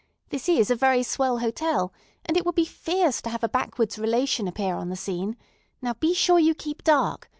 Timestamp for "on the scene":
4.75-5.37